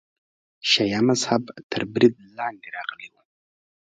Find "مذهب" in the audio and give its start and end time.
1.09-1.43